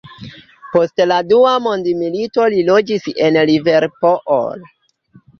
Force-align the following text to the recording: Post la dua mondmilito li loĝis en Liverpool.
Post 0.75 1.01
la 1.09 1.17
dua 1.33 1.51
mondmilito 1.65 2.47
li 2.53 2.63
loĝis 2.69 3.05
en 3.27 3.37
Liverpool. 3.51 4.65